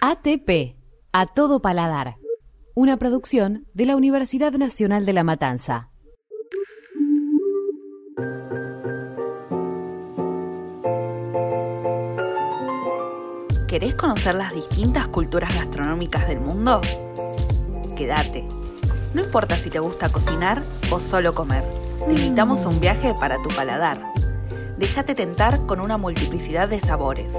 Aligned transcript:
ATP, 0.00 0.76
a 1.12 1.24
todo 1.26 1.62
paladar. 1.62 2.16
Una 2.74 2.98
producción 2.98 3.66
de 3.72 3.86
la 3.86 3.96
Universidad 3.96 4.52
Nacional 4.52 5.06
de 5.06 5.12
La 5.14 5.24
Matanza. 5.24 5.90
¿Querés 13.66 13.94
conocer 13.94 14.34
las 14.34 14.54
distintas 14.54 15.08
culturas 15.08 15.54
gastronómicas 15.54 16.28
del 16.28 16.40
mundo? 16.40 16.82
Quédate. 17.96 18.46
No 19.14 19.22
importa 19.22 19.56
si 19.56 19.70
te 19.70 19.78
gusta 19.78 20.10
cocinar 20.10 20.62
o 20.90 21.00
solo 21.00 21.34
comer. 21.34 21.64
Te 22.06 22.12
invitamos 22.12 22.66
a 22.66 22.68
un 22.68 22.80
viaje 22.80 23.14
para 23.18 23.42
tu 23.42 23.48
paladar. 23.48 23.98
Déjate 24.76 25.14
tentar 25.14 25.64
con 25.66 25.80
una 25.80 25.96
multiplicidad 25.96 26.68
de 26.68 26.80
sabores. 26.80 27.32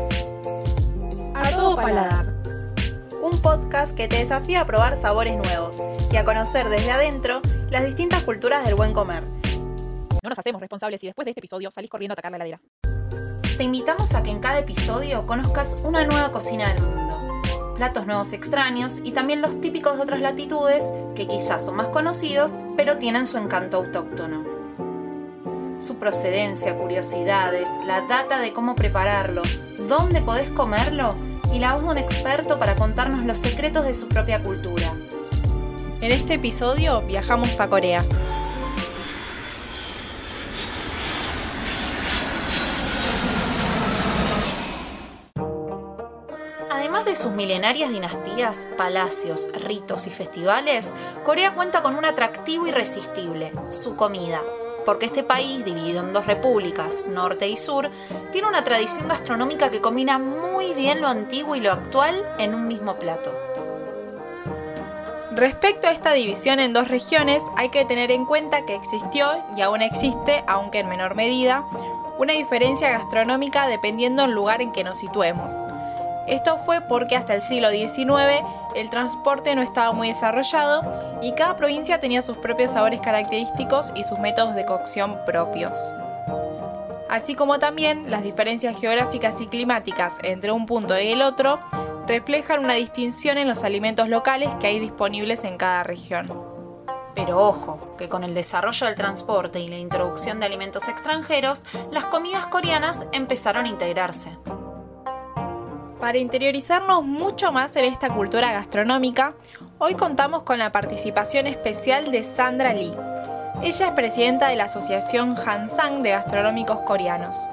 A 1.35 1.51
todo 1.51 1.75
paladar. 1.75 2.36
Un 3.29 3.41
podcast 3.41 3.93
que 3.93 4.07
te 4.07 4.15
desafía 4.15 4.61
a 4.61 4.65
probar 4.65 4.95
sabores 4.95 5.35
nuevos 5.35 5.83
y 6.09 6.15
a 6.15 6.23
conocer 6.23 6.69
desde 6.69 6.91
adentro 6.91 7.41
las 7.69 7.85
distintas 7.85 8.23
culturas 8.23 8.63
del 8.63 8.75
buen 8.75 8.93
comer. 8.93 9.21
No 10.23 10.29
nos 10.29 10.39
hacemos 10.39 10.61
responsables 10.61 11.01
si 11.01 11.07
después 11.07 11.25
de 11.25 11.31
este 11.31 11.41
episodio 11.41 11.69
salís 11.69 11.89
corriendo 11.89 12.13
a 12.13 12.15
atacar 12.15 12.31
la 12.31 12.37
heladera. 12.37 12.61
Te 13.57 13.65
invitamos 13.65 14.15
a 14.15 14.23
que 14.23 14.29
en 14.29 14.39
cada 14.39 14.59
episodio 14.59 15.27
conozcas 15.27 15.77
una 15.83 16.05
nueva 16.05 16.31
cocina 16.31 16.73
del 16.73 16.81
mundo, 16.81 17.41
platos 17.75 18.05
nuevos 18.05 18.31
extraños 18.31 19.01
y 19.03 19.11
también 19.11 19.41
los 19.41 19.59
típicos 19.59 19.97
de 19.97 20.03
otras 20.03 20.21
latitudes 20.21 20.93
que 21.13 21.27
quizás 21.27 21.65
son 21.65 21.75
más 21.75 21.89
conocidos, 21.89 22.57
pero 22.77 22.97
tienen 22.97 23.27
su 23.27 23.37
encanto 23.37 23.75
autóctono. 23.75 24.45
Su 25.79 25.97
procedencia, 25.97 26.77
curiosidades, 26.77 27.67
la 27.85 28.07
data 28.07 28.39
de 28.39 28.53
cómo 28.53 28.75
prepararlo, 28.75 29.41
dónde 29.89 30.21
podés 30.21 30.49
comerlo 30.51 31.13
y 31.53 31.59
la 31.59 31.73
voz 31.73 31.83
de 31.83 31.89
un 31.89 31.97
experto 31.97 32.59
para 32.59 32.75
contarnos 32.75 33.25
los 33.25 33.37
secretos 33.37 33.85
de 33.85 33.93
su 33.93 34.07
propia 34.07 34.41
cultura. 34.41 34.93
En 36.01 36.11
este 36.11 36.35
episodio 36.35 37.01
viajamos 37.01 37.59
a 37.59 37.69
Corea. 37.69 38.03
Además 46.69 47.05
de 47.05 47.15
sus 47.15 47.31
milenarias 47.31 47.89
dinastías, 47.89 48.67
palacios, 48.77 49.49
ritos 49.53 50.07
y 50.07 50.11
festivales, 50.11 50.95
Corea 51.25 51.55
cuenta 51.55 51.81
con 51.81 51.95
un 51.95 52.05
atractivo 52.05 52.67
irresistible, 52.67 53.51
su 53.69 53.95
comida. 53.95 54.41
Porque 54.87 55.05
este 55.05 55.21
país, 55.21 55.65
dividido 55.65 55.99
en 55.99 56.13
dos 56.13 56.27
repúblicas, 56.27 57.03
norte 57.09 57.45
y 57.49 57.57
sur, 57.57 57.91
tiene 58.31 58.47
una 58.47 58.63
tradición 58.63 59.09
gastronómica 59.09 59.69
que 59.69 59.81
combina 59.81 60.17
muy 60.17 60.73
bien 60.73 61.01
lo 61.01 61.09
antiguo 61.09 61.57
y 61.57 61.59
lo 61.59 61.73
actual 61.73 62.25
en 62.39 62.55
un 62.55 62.69
mismo 62.69 62.95
plato. 62.95 63.37
Respecto 65.31 65.87
a 65.87 65.91
esta 65.91 66.13
división 66.13 66.61
en 66.61 66.71
dos 66.71 66.87
regiones, 66.87 67.43
hay 67.57 67.67
que 67.67 67.83
tener 67.83 68.11
en 68.11 68.25
cuenta 68.25 68.65
que 68.65 68.75
existió 68.75 69.27
y 69.57 69.61
aún 69.61 69.81
existe, 69.81 70.41
aunque 70.47 70.79
en 70.79 70.87
menor 70.87 71.15
medida, 71.15 71.65
una 72.17 72.31
diferencia 72.31 72.89
gastronómica 72.89 73.67
dependiendo 73.67 74.21
del 74.21 74.31
lugar 74.31 74.61
en 74.61 74.71
que 74.71 74.85
nos 74.85 74.99
situemos. 74.99 75.53
Esto 76.27 76.57
fue 76.57 76.81
porque 76.81 77.15
hasta 77.15 77.33
el 77.33 77.41
siglo 77.41 77.69
XIX 77.69 78.43
el 78.75 78.89
transporte 78.89 79.55
no 79.55 79.61
estaba 79.61 79.93
muy 79.93 80.09
desarrollado 80.09 81.19
y 81.21 81.31
cada 81.33 81.55
provincia 81.55 81.99
tenía 81.99 82.21
sus 82.21 82.37
propios 82.37 82.71
sabores 82.71 82.99
característicos 82.99 83.93
y 83.95 84.03
sus 84.03 84.19
métodos 84.19 84.53
de 84.53 84.65
cocción 84.65 85.19
propios. 85.25 85.77
Así 87.09 87.35
como 87.35 87.59
también 87.59 88.11
las 88.11 88.23
diferencias 88.23 88.79
geográficas 88.79 89.39
y 89.39 89.47
climáticas 89.47 90.17
entre 90.23 90.51
un 90.51 90.65
punto 90.65 90.99
y 90.99 91.13
el 91.13 91.21
otro 91.21 91.61
reflejan 92.05 92.63
una 92.63 92.73
distinción 92.73 93.37
en 93.37 93.47
los 93.47 93.63
alimentos 93.63 94.09
locales 94.09 94.49
que 94.59 94.67
hay 94.67 94.79
disponibles 94.79 95.45
en 95.45 95.57
cada 95.57 95.83
región. 95.83 96.27
Pero 97.15 97.39
ojo, 97.39 97.95
que 97.97 98.09
con 98.09 98.23
el 98.23 98.33
desarrollo 98.33 98.85
del 98.85 98.95
transporte 98.95 99.59
y 99.59 99.69
la 99.69 99.77
introducción 99.77 100.39
de 100.39 100.45
alimentos 100.45 100.87
extranjeros, 100.87 101.63
las 101.91 102.05
comidas 102.05 102.45
coreanas 102.47 103.05
empezaron 103.11 103.65
a 103.65 103.69
integrarse. 103.69 104.37
Para 105.99 106.19
interiorizarnos 106.19 107.03
mucho 107.03 107.51
más 107.51 107.75
en 107.75 107.85
esta 107.85 108.13
cultura 108.13 108.51
gastronómica, 108.51 109.33
hoy 109.79 109.95
contamos 109.95 110.43
con 110.43 110.59
la 110.59 110.71
participación 110.71 111.47
especial 111.47 112.11
de 112.11 112.23
Sandra 112.23 112.71
Lee. 112.71 112.93
Ella 113.63 113.87
es 113.87 113.91
presidenta 113.93 114.49
de 114.49 114.55
la 114.55 114.65
Asociación 114.65 115.35
Hansang 115.43 116.03
de 116.03 116.11
Gastronómicos 116.11 116.81
Coreanos. 116.81 117.49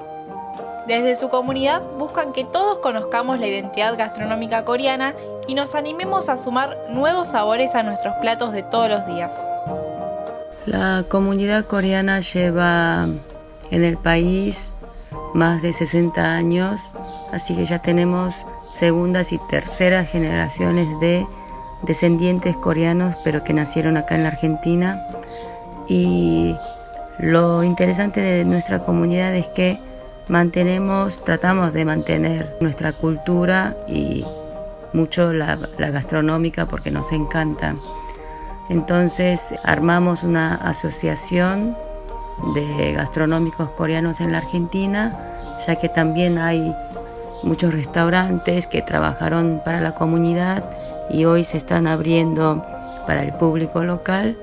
Desde 0.87 1.15
su 1.15 1.29
comunidad 1.29 1.81
buscan 1.97 2.33
que 2.33 2.43
todos 2.43 2.77
conozcamos 2.77 3.39
la 3.39 3.47
identidad 3.47 3.97
gastronómica 3.97 4.63
coreana 4.63 5.15
y 5.47 5.55
nos 5.55 5.73
animemos 5.73 6.29
a 6.29 6.37
sumar 6.37 6.77
nuevos 6.89 7.29
sabores 7.29 7.73
a 7.73 7.81
nuestros 7.81 8.13
platos 8.21 8.53
de 8.53 8.61
todos 8.61 8.89
los 8.89 9.07
días. 9.07 9.47
La 10.67 11.03
comunidad 11.09 11.65
coreana 11.65 12.19
lleva 12.19 13.07
en 13.71 13.83
el 13.83 13.97
país 13.97 14.69
más 15.35 15.61
de 15.61 15.73
60 15.73 16.23
años, 16.23 16.91
así 17.33 17.55
que 17.55 17.65
ya 17.65 17.79
tenemos 17.79 18.45
segundas 18.71 19.33
y 19.33 19.37
terceras 19.37 20.09
generaciones 20.09 20.87
de 21.01 21.27
descendientes 21.81 22.55
coreanos, 22.55 23.17
pero 23.23 23.43
que 23.43 23.53
nacieron 23.53 23.97
acá 23.97 24.15
en 24.15 24.23
la 24.23 24.29
Argentina. 24.29 25.05
Y 25.89 26.55
lo 27.19 27.65
interesante 27.65 28.21
de 28.21 28.45
nuestra 28.45 28.85
comunidad 28.85 29.35
es 29.35 29.47
que 29.49 29.77
mantenemos, 30.29 31.21
tratamos 31.25 31.73
de 31.73 31.83
mantener 31.83 32.55
nuestra 32.61 32.93
cultura 32.93 33.75
y 33.89 34.23
mucho 34.93 35.33
la, 35.33 35.59
la 35.77 35.89
gastronómica 35.89 36.65
porque 36.65 36.91
nos 36.91 37.11
encanta. 37.11 37.75
Entonces 38.69 39.53
armamos 39.65 40.23
una 40.23 40.55
asociación 40.55 41.75
de 42.53 42.93
gastronómicos 42.93 43.69
coreanos 43.71 44.21
en 44.21 44.31
la 44.31 44.39
Argentina, 44.39 45.33
ya 45.65 45.75
que 45.77 45.89
también 45.89 46.37
hay 46.37 46.75
muchos 47.43 47.73
restaurantes 47.73 48.67
que 48.67 48.81
trabajaron 48.81 49.61
para 49.63 49.79
la 49.79 49.95
comunidad 49.95 50.69
y 51.09 51.25
hoy 51.25 51.43
se 51.43 51.57
están 51.57 51.87
abriendo 51.87 52.63
para 53.05 53.23
el 53.23 53.33
público 53.33 53.83
local 53.83 54.37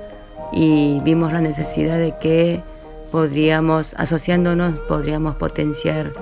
y 0.53 1.01
vimos 1.01 1.33
la 1.33 1.41
necesidad 1.41 1.99
de 1.99 2.15
que 2.19 2.63
podríamos, 3.11 3.95
asociándonos, 3.97 4.79
podríamos 4.89 5.37
potenciar 5.37 6.13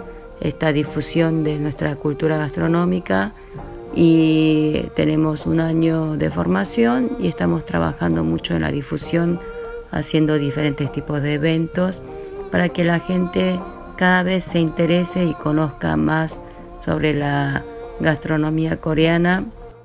esta 0.41 0.73
difusión 0.73 1.45
de 1.45 1.59
nuestra 1.59 1.97
cultura 1.97 2.37
gastronómica 2.39 3.33
y 3.95 4.85
tenemos 4.95 5.47
un 5.47 5.61
año 5.61 6.17
de 6.17 6.31
formación 6.31 7.17
y 7.21 7.29
estamos 7.29 7.65
trabajando 7.65 8.25
mucho 8.25 8.55
en 8.55 8.63
la 8.63 8.71
difusión, 8.71 9.41
haciendo 9.93 10.35
diferentes 10.35 10.91
tipos 10.93 11.23
de 11.23 11.35
eventos 11.35 12.03
para 12.51 12.69
que 12.69 12.85
la 12.85 12.99
gente 12.99 13.61
cada 13.97 14.23
vez 14.23 14.45
se 14.45 14.59
interese 14.59 15.25
y 15.25 15.35
conozca 15.35 15.97
más 15.97 16.41
sobre 16.79 17.15
la 17.15 17.65
gastronomía 18.01 18.81
coreana. 18.81 19.45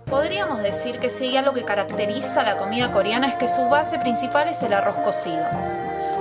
Podríamos 0.09 0.61
decir 0.61 0.99
que 0.99 1.09
si 1.09 1.25
hay 1.25 1.37
algo 1.37 1.53
que 1.53 1.63
caracteriza 1.63 2.41
a 2.41 2.43
la 2.43 2.57
comida 2.57 2.91
coreana 2.91 3.27
es 3.27 3.35
que 3.35 3.47
su 3.47 3.67
base 3.67 3.99
principal 3.99 4.47
es 4.47 4.61
el 4.63 4.73
arroz 4.73 4.97
cocido, 4.97 5.43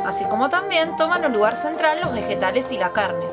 así 0.06 0.24
como 0.24 0.48
también 0.48 0.96
toman 0.96 1.24
un 1.24 1.32
lugar 1.32 1.56
central 1.56 1.98
los 2.00 2.12
vegetales 2.12 2.72
y 2.72 2.78
la 2.78 2.92
carne. 2.92 3.26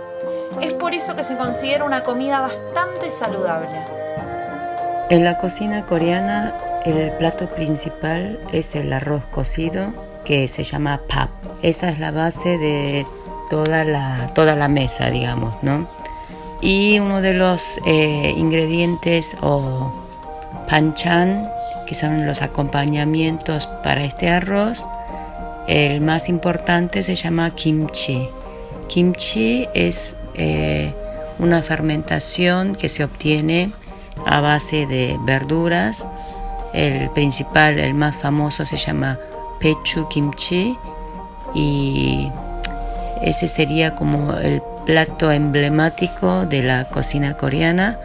Es 0.62 0.74
por 0.74 0.94
eso 0.94 1.16
que 1.16 1.24
se 1.24 1.38
considera 1.38 1.86
una 1.86 2.04
comida 2.04 2.42
bastante 2.42 3.10
saludable. 3.10 3.80
En 5.10 5.24
la 5.24 5.38
cocina 5.38 5.86
coreana 5.86 6.54
el 6.86 7.12
plato 7.14 7.48
principal 7.48 8.40
es 8.52 8.76
el 8.76 8.92
arroz 8.92 9.26
cocido 9.28 9.94
que 10.26 10.48
se 10.48 10.64
llama 10.64 11.02
pap. 11.08 11.30
Esa 11.62 11.90
es 11.90 12.00
la 12.00 12.12
base 12.12 12.58
de 12.58 13.06
toda 13.50 13.84
la, 13.84 14.32
toda 14.34 14.56
la 14.56 14.68
mesa, 14.68 15.10
digamos, 15.10 15.56
¿no? 15.62 15.88
Y 16.62 17.00
uno 17.00 17.22
de 17.22 17.34
los 17.34 17.80
eh, 17.86 18.34
ingredientes 18.38 19.36
o 19.42 19.92
panchan, 20.70 21.50
que 21.88 21.96
son 21.96 22.26
los 22.26 22.42
acompañamientos 22.42 23.68
para 23.84 24.04
este 24.04 24.30
arroz, 24.30 24.86
el 25.68 26.02
más 26.02 26.30
importante 26.30 27.04
se 27.04 27.16
llama 27.16 27.54
kimchi. 27.56 28.30
Kimchi 28.88 29.68
es 29.74 30.16
eh, 30.36 30.94
una 31.40 31.62
fermentación 31.62 32.76
que 32.76 32.90
se 32.90 33.04
obtiene 33.04 33.72
a 34.26 34.40
base 34.42 34.86
de 34.86 35.18
verduras. 35.26 36.06
El 36.74 37.10
principal, 37.10 37.80
el 37.80 37.94
más 37.94 38.18
famoso 38.18 38.66
se 38.66 38.78
llama 38.78 39.20
pechu 39.62 40.08
kimchi 40.08 40.78
y 41.54 42.32
ese 43.22 43.48
sería 43.48 43.96
como 43.96 44.34
el 44.34 44.62
plato 44.86 45.32
emblemático 45.32 46.46
de 46.48 46.64
la 46.64 46.86
cocina 46.86 47.38
coreana. 47.38 48.00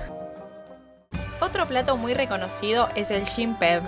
Otro 1.40 1.66
plato 1.66 1.96
muy 1.96 2.12
reconocido 2.12 2.88
es 2.94 3.10
el 3.10 3.24
Peb. 3.54 3.82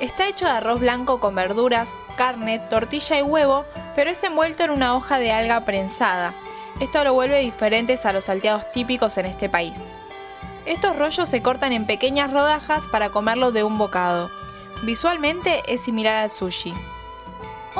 Está 0.00 0.28
hecho 0.28 0.44
de 0.44 0.52
arroz 0.52 0.80
blanco 0.80 1.18
con 1.18 1.34
verduras, 1.34 1.90
carne, 2.16 2.60
tortilla 2.60 3.18
y 3.18 3.22
huevo, 3.22 3.64
pero 3.96 4.10
es 4.10 4.22
envuelto 4.22 4.62
en 4.62 4.70
una 4.70 4.94
hoja 4.94 5.18
de 5.18 5.32
alga 5.32 5.64
prensada. 5.64 6.34
Esto 6.80 7.02
lo 7.02 7.12
vuelve 7.14 7.40
diferentes 7.40 8.06
a 8.06 8.12
los 8.12 8.26
salteados 8.26 8.70
típicos 8.70 9.18
en 9.18 9.26
este 9.26 9.48
país. 9.48 9.88
Estos 10.66 10.96
rollos 10.96 11.28
se 11.28 11.42
cortan 11.42 11.72
en 11.72 11.86
pequeñas 11.86 12.32
rodajas 12.32 12.86
para 12.86 13.10
comerlo 13.10 13.50
de 13.50 13.64
un 13.64 13.78
bocado. 13.78 14.30
Visualmente 14.82 15.62
es 15.66 15.80
similar 15.80 16.22
al 16.22 16.30
sushi. 16.30 16.74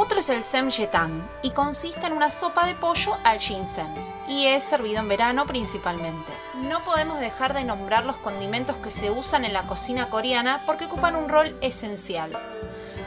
Otro 0.01 0.21
es 0.21 0.29
el 0.29 0.45
semjetang 0.45 1.29
y 1.43 1.51
consiste 1.51 2.07
en 2.07 2.13
una 2.13 2.31
sopa 2.31 2.65
de 2.67 2.77
pollo 2.77 3.19
al 3.25 3.41
ginseng 3.41 3.93
y 4.29 4.47
es 4.47 4.63
servido 4.63 5.01
en 5.01 5.09
verano 5.09 5.45
principalmente. 5.45 6.31
No 6.55 6.85
podemos 6.85 7.19
dejar 7.19 7.53
de 7.53 7.65
nombrar 7.65 8.07
los 8.07 8.15
condimentos 8.15 8.77
que 8.77 8.93
se 8.93 9.11
usan 9.11 9.45
en 9.45 9.53
la 9.53 9.65
cocina 9.65 10.09
coreana 10.09 10.63
porque 10.67 10.85
ocupan 10.85 11.17
un 11.17 11.29
rol 11.29 11.59
esencial. 11.63 12.31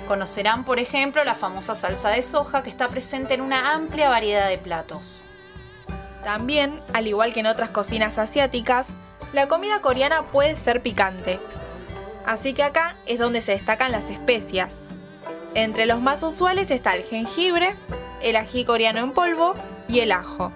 Conocerán, 0.06 0.66
por 0.66 0.80
ejemplo, 0.80 1.24
la 1.24 1.34
famosa 1.34 1.76
salsa 1.76 2.10
de 2.10 2.24
soja 2.24 2.62
que 2.62 2.70
está 2.70 2.90
presente 2.90 3.36
en 3.36 3.42
una 3.42 3.74
amplia 3.74 4.10
variedad 4.10 4.50
de 4.50 4.58
platos. 4.58 5.22
También, 6.26 6.82
al 6.94 7.08
igual 7.08 7.32
que 7.32 7.40
en 7.40 7.48
otras 7.48 7.70
cocinas 7.70 8.18
asiáticas, 8.18 8.98
la 9.32 9.48
comida 9.48 9.80
coreana 9.80 10.24
puede 10.24 10.58
ser 10.58 10.82
picante. 10.82 11.40
Así 12.26 12.54
que 12.54 12.64
acá 12.64 12.98
es 13.06 13.18
donde 13.18 13.40
se 13.40 13.54
destacan 13.54 13.94
las 13.94 14.10
especias. 14.10 14.90
Entre 15.54 15.86
los 15.86 16.00
más 16.00 16.24
usuales 16.24 16.72
está 16.72 16.94
el 16.94 17.04
jengibre, 17.04 17.76
el 18.22 18.38
ají 18.38 18.64
coreano 18.64 19.00
en 19.00 19.12
polvo 19.12 19.56
y 19.90 20.00
el 20.00 20.14
ajo. 20.14 20.52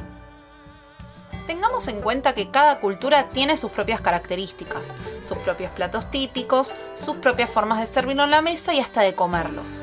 Tengamos 1.48 1.88
en 1.90 2.00
cuenta 2.00 2.34
que 2.34 2.50
cada 2.50 2.80
cultura 2.80 3.30
tiene 3.32 3.58
sus 3.58 3.72
propias 3.72 4.00
características, 4.00 4.96
sus 5.22 5.38
propios 5.40 5.72
platos 5.72 6.10
típicos, 6.10 6.76
sus 6.96 7.18
propias 7.18 7.50
formas 7.50 7.80
de 7.80 7.88
servirlo 7.88 8.24
en 8.24 8.32
la 8.32 8.42
mesa 8.42 8.74
y 8.74 8.80
hasta 8.80 9.02
de 9.02 9.14
comerlos. 9.16 9.82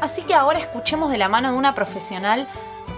Así 0.00 0.22
que 0.22 0.34
ahora 0.34 0.58
escuchemos 0.58 1.12
de 1.12 1.18
la 1.18 1.28
mano 1.28 1.52
de 1.52 1.58
una 1.58 1.74
profesional 1.74 2.48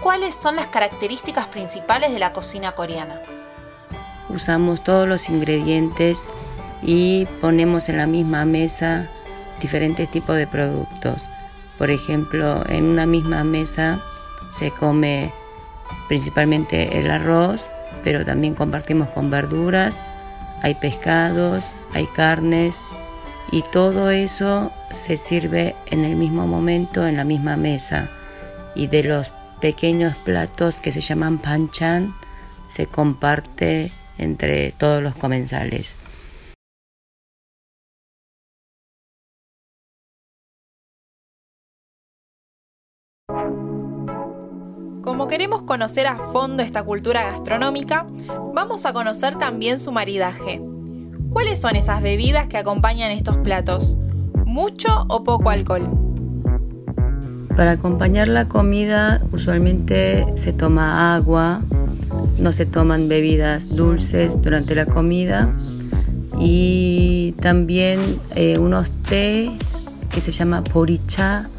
cuáles 0.01 0.35
son 0.35 0.55
las 0.55 0.67
características 0.67 1.45
principales 1.47 2.11
de 2.11 2.19
la 2.19 2.33
cocina 2.33 2.71
coreana. 2.71 3.21
Usamos 4.27 4.83
todos 4.83 5.07
los 5.07 5.29
ingredientes 5.29 6.27
y 6.81 7.25
ponemos 7.41 7.89
en 7.89 7.97
la 7.97 8.07
misma 8.07 8.43
mesa 8.43 9.07
diferentes 9.61 10.09
tipos 10.09 10.35
de 10.35 10.47
productos. 10.47 11.21
Por 11.77 11.89
ejemplo, 11.89 12.63
en 12.67 12.85
una 12.85 13.05
misma 13.05 13.43
mesa 13.43 14.01
se 14.51 14.71
come 14.71 15.31
principalmente 16.07 16.99
el 16.99 17.09
arroz, 17.09 17.67
pero 18.03 18.25
también 18.25 18.53
compartimos 18.53 19.09
con 19.09 19.29
verduras, 19.29 19.99
hay 20.61 20.75
pescados, 20.75 21.65
hay 21.93 22.05
carnes 22.07 22.79
y 23.51 23.61
todo 23.63 24.09
eso 24.09 24.71
se 24.93 25.17
sirve 25.17 25.75
en 25.87 26.05
el 26.05 26.15
mismo 26.15 26.47
momento 26.47 27.05
en 27.07 27.17
la 27.17 27.23
misma 27.23 27.57
mesa. 27.57 28.09
Y 28.75 28.87
de 28.87 29.03
los 29.03 29.31
pequeños 29.61 30.15
platos 30.15 30.81
que 30.81 30.91
se 30.91 31.01
llaman 31.01 31.37
panchan 31.37 32.13
se 32.65 32.87
comparte 32.87 33.91
entre 34.17 34.71
todos 34.71 35.03
los 35.03 35.15
comensales. 35.15 35.95
Como 45.13 45.27
queremos 45.27 45.61
conocer 45.61 46.07
a 46.07 46.17
fondo 46.17 46.63
esta 46.63 46.81
cultura 46.81 47.21
gastronómica, 47.21 48.07
vamos 48.51 48.87
a 48.87 48.93
conocer 48.93 49.37
también 49.37 49.77
su 49.77 49.91
maridaje. 49.91 50.59
¿Cuáles 51.29 51.61
son 51.61 51.75
esas 51.75 52.01
bebidas 52.01 52.47
que 52.47 52.57
acompañan 52.57 53.11
estos 53.11 53.37
platos? 53.37 53.95
¿Mucho 54.43 55.05
o 55.09 55.23
poco 55.23 55.51
alcohol? 55.51 55.87
Para 57.55 57.73
acompañar 57.73 58.27
la 58.27 58.47
comida 58.47 59.21
usualmente 59.31 60.25
se 60.35 60.51
toma 60.51 61.13
agua, 61.13 61.61
no 62.39 62.51
se 62.51 62.65
toman 62.65 63.07
bebidas 63.07 63.69
dulces 63.69 64.41
durante 64.41 64.73
la 64.73 64.87
comida 64.87 65.53
y 66.39 67.35
también 67.39 67.99
eh, 68.33 68.57
unos 68.57 68.89
tés 68.89 69.79
que 70.09 70.21
se 70.21 70.31
llama 70.31 70.63
poricha, 70.63 71.51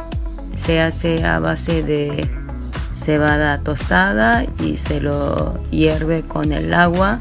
se 0.56 0.80
hace 0.80 1.24
a 1.24 1.38
base 1.38 1.84
de 1.84 2.43
cebada 2.94 3.58
tostada 3.58 4.44
y 4.62 4.76
se 4.76 5.00
lo 5.00 5.60
hierve 5.70 6.22
con 6.22 6.52
el 6.52 6.72
agua 6.72 7.20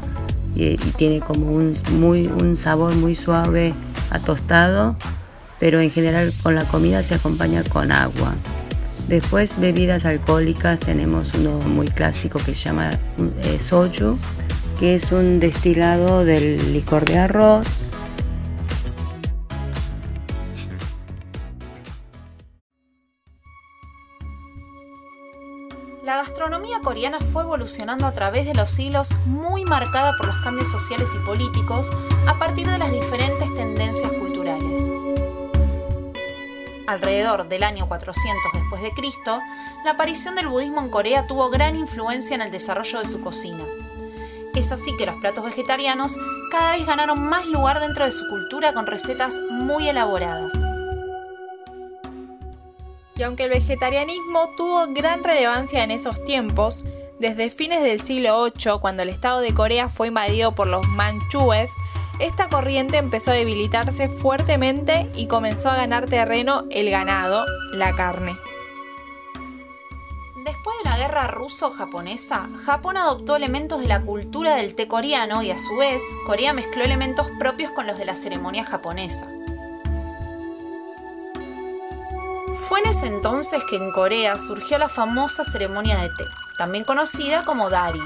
y, 0.54 0.76
tiene 0.76 1.20
como 1.20 1.52
un, 1.52 1.76
muy, 1.92 2.26
un 2.26 2.56
sabor 2.56 2.94
muy 2.94 3.14
suave 3.14 3.74
a 4.10 4.20
tostado, 4.20 4.96
pero 5.58 5.80
en 5.80 5.90
general 5.90 6.32
con 6.42 6.54
la 6.54 6.64
comida 6.64 7.02
se 7.02 7.16
acompaña 7.16 7.64
con 7.64 7.90
agua. 7.90 8.34
Después 9.08 9.58
bebidas 9.58 10.06
alcohólicas 10.06 10.80
tenemos 10.80 11.34
uno 11.34 11.58
muy 11.58 11.88
clásico 11.88 12.38
que 12.38 12.54
se 12.54 12.68
llama 12.68 12.90
eh, 13.42 13.58
soju, 13.58 14.18
que 14.78 14.94
es 14.94 15.12
un 15.12 15.40
destilado 15.40 16.24
del 16.24 16.72
licor 16.72 17.04
de 17.04 17.18
arroz 17.18 17.66
fue 27.32 27.42
evolucionando 27.42 28.06
a 28.06 28.12
través 28.12 28.46
de 28.46 28.54
los 28.54 28.70
siglos 28.70 29.14
muy 29.26 29.64
marcada 29.64 30.16
por 30.16 30.26
los 30.26 30.36
cambios 30.38 30.70
sociales 30.70 31.10
y 31.14 31.18
políticos 31.26 31.92
a 32.26 32.38
partir 32.38 32.70
de 32.70 32.78
las 32.78 32.92
diferentes 32.92 33.52
tendencias 33.52 34.12
culturales. 34.12 34.92
Alrededor 36.86 37.48
del 37.48 37.64
año 37.64 37.88
400 37.88 38.52
después 38.52 38.80
de 38.80 38.92
Cristo, 38.92 39.40
la 39.84 39.92
aparición 39.92 40.36
del 40.36 40.46
budismo 40.46 40.80
en 40.80 40.90
Corea 40.90 41.26
tuvo 41.26 41.50
gran 41.50 41.74
influencia 41.74 42.36
en 42.36 42.42
el 42.42 42.52
desarrollo 42.52 43.00
de 43.00 43.06
su 43.06 43.20
cocina. 43.20 43.64
Es 44.54 44.70
así 44.70 44.96
que 44.96 45.06
los 45.06 45.16
platos 45.16 45.44
vegetarianos 45.44 46.16
cada 46.52 46.76
vez 46.76 46.86
ganaron 46.86 47.20
más 47.20 47.46
lugar 47.46 47.80
dentro 47.80 48.04
de 48.04 48.12
su 48.12 48.28
cultura 48.28 48.72
con 48.72 48.86
recetas 48.86 49.40
muy 49.50 49.88
elaboradas. 49.88 50.52
Y 53.16 53.22
aunque 53.22 53.44
el 53.44 53.50
vegetarianismo 53.50 54.50
tuvo 54.56 54.86
gran 54.88 55.22
relevancia 55.22 55.84
en 55.84 55.90
esos 55.90 56.24
tiempos, 56.24 56.84
desde 57.18 57.50
fines 57.50 57.82
del 57.82 58.00
siglo 58.00 58.44
VIII, 58.44 58.80
cuando 58.80 59.02
el 59.02 59.08
estado 59.08 59.40
de 59.40 59.54
Corea 59.54 59.88
fue 59.88 60.08
invadido 60.08 60.54
por 60.54 60.66
los 60.66 60.86
manchúes, 60.88 61.70
esta 62.18 62.48
corriente 62.48 62.96
empezó 62.96 63.30
a 63.30 63.34
debilitarse 63.34 64.08
fuertemente 64.08 65.10
y 65.14 65.26
comenzó 65.26 65.70
a 65.70 65.76
ganar 65.76 66.06
terreno 66.06 66.64
el 66.70 66.90
ganado, 66.90 67.44
la 67.72 67.94
carne. 67.94 68.36
Después 70.44 70.76
de 70.82 70.90
la 70.90 70.98
guerra 70.98 71.26
ruso-japonesa, 71.28 72.50
Japón 72.64 72.96
adoptó 72.96 73.36
elementos 73.36 73.80
de 73.80 73.88
la 73.88 74.02
cultura 74.02 74.56
del 74.56 74.74
té 74.74 74.86
coreano 74.88 75.42
y 75.42 75.50
a 75.50 75.58
su 75.58 75.76
vez 75.76 76.02
Corea 76.26 76.52
mezcló 76.52 76.84
elementos 76.84 77.28
propios 77.38 77.72
con 77.72 77.86
los 77.86 77.96
de 77.96 78.04
la 78.04 78.14
ceremonia 78.14 78.64
japonesa. 78.64 79.26
Fue 82.56 82.80
en 82.80 82.86
ese 82.86 83.06
entonces 83.06 83.64
que 83.64 83.76
en 83.76 83.90
Corea 83.90 84.38
surgió 84.38 84.78
la 84.78 84.88
famosa 84.88 85.44
ceremonia 85.44 85.98
de 85.98 86.08
té, 86.08 86.24
también 86.56 86.84
conocida 86.84 87.44
como 87.44 87.68
Dari. 87.68 88.00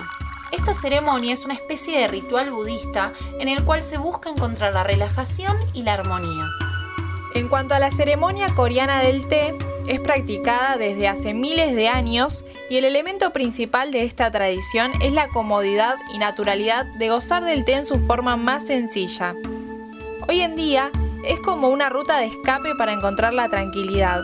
Esta 0.53 0.73
ceremonia 0.73 1.35
es 1.35 1.45
una 1.45 1.55
especie 1.55 1.99
de 1.99 2.09
ritual 2.09 2.51
budista 2.51 3.13
en 3.39 3.49
el 3.49 3.63
cual 3.65 3.83
se 3.83 3.99
busca 3.99 4.31
encontrar 4.31 4.73
la 4.73 4.85
relajación 4.85 5.57
y 5.75 5.83
la 5.83 5.95
armonía. 5.95 6.49
En 7.35 7.49
cuanto 7.49 7.75
a 7.75 7.79
la 7.79 7.91
ceremonia 7.91 8.55
coreana 8.55 9.03
del 9.03 9.29
té, 9.29 9.57
es 9.87 10.01
practicada 10.01 10.77
desde 10.77 11.09
hace 11.09 11.35
miles 11.35 11.75
de 11.75 11.89
años 11.89 12.45
y 12.71 12.77
el 12.77 12.85
elemento 12.85 13.33
principal 13.33 13.93
de 13.93 14.05
esta 14.05 14.31
tradición 14.31 14.93
es 15.03 15.13
la 15.13 15.29
comodidad 15.29 15.97
y 16.13 16.19
naturalidad 16.19 16.87
de 16.99 17.11
gozar 17.11 17.45
del 17.45 17.65
té 17.65 17.75
en 17.75 17.87
su 17.87 17.99
forma 17.99 18.37
más 18.37 18.67
sencilla. 18.67 19.35
Hoy 20.27 20.41
en 20.41 20.57
día 20.57 20.91
es 21.25 21.41
como 21.41 21.69
una 21.69 21.91
ruta 21.91 22.19
de 22.19 22.27
escape 22.27 22.75
para 22.75 22.93
encontrar 22.93 23.35
la 23.35 23.49
tranquilidad, 23.49 24.23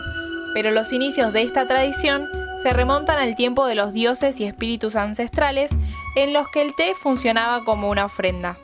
pero 0.55 0.71
los 0.71 0.93
inicios 0.93 1.33
de 1.33 1.41
esta 1.41 1.67
tradición 1.67 2.29
se 2.63 2.71
remontan 2.71 3.19
al 3.19 3.35
tiempo 3.35 3.67
de 3.67 3.75
los 3.75 3.91
dioses 3.91 4.39
y 4.39 4.45
espíritus 4.45 4.95
ancestrales 4.95 5.69
en 6.15 6.31
los 6.31 6.47
que 6.47 6.61
el 6.61 6.73
té 6.73 6.93
funcionaba 6.95 7.65
como 7.65 7.89
una 7.89 8.05
ofrenda. 8.05 8.57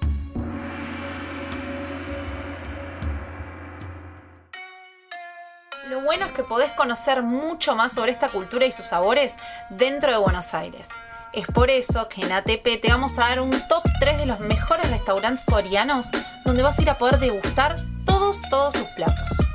Lo 5.89 5.99
bueno 5.99 6.25
es 6.25 6.31
que 6.31 6.43
podés 6.43 6.71
conocer 6.71 7.23
mucho 7.23 7.75
más 7.75 7.91
sobre 7.91 8.11
esta 8.11 8.29
cultura 8.29 8.65
y 8.65 8.71
sus 8.71 8.85
sabores 8.85 9.35
dentro 9.69 10.13
de 10.13 10.17
Buenos 10.17 10.53
Aires. 10.53 10.87
Es 11.33 11.45
por 11.47 11.69
eso 11.69 12.07
que 12.07 12.21
en 12.21 12.31
ATP 12.31 12.81
te 12.81 12.87
vamos 12.87 13.19
a 13.19 13.27
dar 13.27 13.41
un 13.41 13.51
top 13.67 13.83
3 13.99 14.17
de 14.17 14.25
los 14.27 14.39
mejores 14.39 14.89
restaurantes 14.89 15.43
coreanos 15.43 16.07
donde 16.45 16.63
vas 16.63 16.79
a 16.79 16.83
ir 16.83 16.89
a 16.89 16.97
poder 16.97 17.19
degustar 17.19 17.75
todos, 18.05 18.41
todos 18.49 18.75
sus 18.75 18.87
platos. 18.95 19.50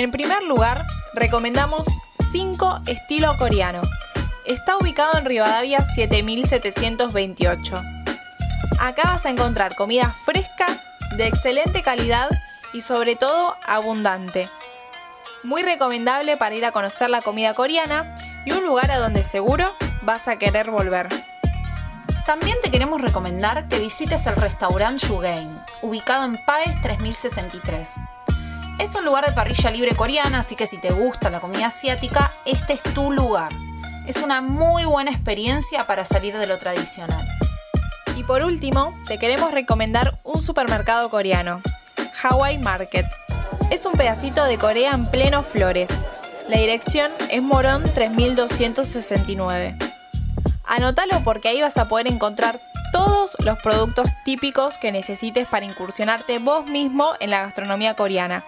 En 0.00 0.10
primer 0.10 0.42
lugar, 0.44 0.86
recomendamos 1.12 1.86
5 2.32 2.80
estilo 2.86 3.36
coreano. 3.36 3.82
Está 4.46 4.78
ubicado 4.78 5.18
en 5.18 5.26
Rivadavia 5.26 5.82
7728. 5.82 7.82
Acá 8.80 9.02
vas 9.04 9.26
a 9.26 9.28
encontrar 9.28 9.74
comida 9.74 10.08
fresca, 10.08 10.82
de 11.18 11.26
excelente 11.26 11.82
calidad 11.82 12.30
y 12.72 12.80
sobre 12.80 13.14
todo 13.14 13.58
abundante. 13.66 14.48
Muy 15.42 15.62
recomendable 15.62 16.38
para 16.38 16.54
ir 16.54 16.64
a 16.64 16.72
conocer 16.72 17.10
la 17.10 17.20
comida 17.20 17.52
coreana 17.52 18.14
y 18.46 18.52
un 18.52 18.64
lugar 18.64 18.90
a 18.90 19.00
donde 19.00 19.22
seguro 19.22 19.70
vas 20.00 20.28
a 20.28 20.38
querer 20.38 20.70
volver. 20.70 21.10
También 22.24 22.56
te 22.62 22.70
queremos 22.70 23.02
recomendar 23.02 23.68
que 23.68 23.78
visites 23.78 24.26
el 24.26 24.36
restaurante 24.36 25.06
Yugain, 25.06 25.60
ubicado 25.82 26.24
en 26.24 26.42
Paes 26.46 26.80
3063. 26.80 28.00
Es 28.80 28.94
un 28.94 29.04
lugar 29.04 29.26
de 29.26 29.32
parrilla 29.32 29.70
libre 29.70 29.94
coreana, 29.94 30.38
así 30.38 30.56
que 30.56 30.66
si 30.66 30.78
te 30.78 30.90
gusta 30.90 31.28
la 31.28 31.40
comida 31.40 31.66
asiática, 31.66 32.32
este 32.46 32.72
es 32.72 32.82
tu 32.82 33.12
lugar. 33.12 33.50
Es 34.06 34.16
una 34.16 34.40
muy 34.40 34.86
buena 34.86 35.10
experiencia 35.10 35.86
para 35.86 36.06
salir 36.06 36.38
de 36.38 36.46
lo 36.46 36.56
tradicional. 36.56 37.28
Y 38.16 38.24
por 38.24 38.42
último, 38.42 38.98
te 39.06 39.18
queremos 39.18 39.52
recomendar 39.52 40.18
un 40.24 40.40
supermercado 40.40 41.10
coreano, 41.10 41.60
Hawaii 42.22 42.56
Market. 42.56 43.04
Es 43.70 43.84
un 43.84 43.92
pedacito 43.92 44.44
de 44.44 44.56
Corea 44.56 44.92
en 44.92 45.10
pleno 45.10 45.42
Flores. 45.42 45.90
La 46.48 46.56
dirección 46.56 47.12
es 47.28 47.42
Morón 47.42 47.84
3269. 47.84 49.76
Anótalo 50.64 51.22
porque 51.22 51.48
ahí 51.48 51.60
vas 51.60 51.76
a 51.76 51.86
poder 51.86 52.06
encontrar 52.06 52.62
todos 52.92 53.36
los 53.44 53.58
productos 53.58 54.08
típicos 54.24 54.78
que 54.78 54.90
necesites 54.90 55.46
para 55.46 55.66
incursionarte 55.66 56.38
vos 56.38 56.64
mismo 56.64 57.12
en 57.20 57.28
la 57.28 57.42
gastronomía 57.42 57.94
coreana 57.94 58.42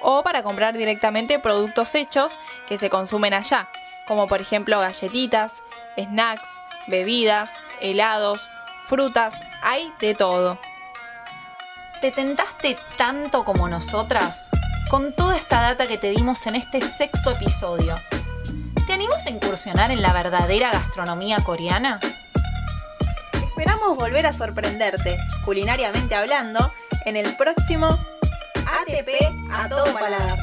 o 0.00 0.22
para 0.22 0.42
comprar 0.42 0.76
directamente 0.76 1.38
productos 1.38 1.94
hechos 1.94 2.38
que 2.66 2.78
se 2.78 2.90
consumen 2.90 3.34
allá, 3.34 3.68
como 4.06 4.28
por 4.28 4.40
ejemplo 4.40 4.80
galletitas, 4.80 5.62
snacks, 5.98 6.48
bebidas, 6.88 7.62
helados, 7.80 8.48
frutas, 8.80 9.34
hay 9.62 9.92
de 10.00 10.14
todo. 10.14 10.58
¿Te 12.00 12.10
tentaste 12.10 12.78
tanto 12.96 13.44
como 13.44 13.68
nosotras? 13.68 14.50
Con 14.88 15.14
toda 15.14 15.36
esta 15.36 15.60
data 15.60 15.86
que 15.86 15.98
te 15.98 16.10
dimos 16.10 16.46
en 16.46 16.56
este 16.56 16.80
sexto 16.80 17.30
episodio, 17.30 17.94
¿te 18.86 18.92
animas 18.92 19.26
a 19.26 19.30
incursionar 19.30 19.90
en 19.90 20.02
la 20.02 20.12
verdadera 20.12 20.72
gastronomía 20.72 21.36
coreana? 21.44 22.00
Esperamos 23.34 23.96
volver 23.96 24.26
a 24.26 24.32
sorprenderte, 24.32 25.18
culinariamente 25.44 26.14
hablando, 26.14 26.72
en 27.04 27.16
el 27.16 27.36
próximo 27.36 27.96
ATP 28.80 29.10
a 29.52 29.68
todo 29.68 29.84
paladar. 29.92 30.38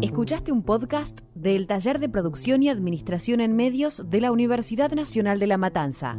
Escuchaste 0.00 0.52
un 0.52 0.62
podcast 0.62 1.20
del 1.34 1.66
Taller 1.66 1.98
de 1.98 2.08
Producción 2.08 2.62
y 2.62 2.70
Administración 2.70 3.40
en 3.40 3.56
Medios 3.56 4.08
de 4.08 4.20
la 4.20 4.32
Universidad 4.32 4.92
Nacional 4.92 5.38
de 5.38 5.46
La 5.48 5.58
Matanza. 5.58 6.16